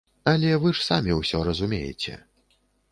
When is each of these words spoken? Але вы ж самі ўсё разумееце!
Але 0.31 0.53
вы 0.63 0.71
ж 0.79 0.81
самі 0.89 1.19
ўсё 1.21 1.43
разумееце! 1.51 2.21